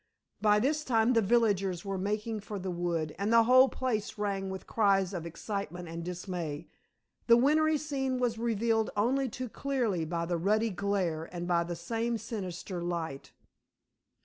[0.41, 4.49] By this time the villagers were making for the wood, and the whole place rang
[4.49, 6.65] with cries of excitement and dismay.
[7.27, 11.75] The wintry scene was revealed only too clearly by the ruddy glare and by the
[11.75, 13.31] same sinister light.